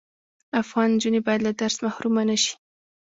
افغان 0.61 0.87
انجوني 0.91 1.19
بايد 1.25 1.41
له 1.43 1.51
درس 1.61 1.77
محرومه 1.85 2.23
نشی 2.29 2.53